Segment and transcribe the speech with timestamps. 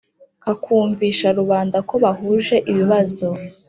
[0.43, 3.27] kakumvisha rubanda ko bahuje ibibazo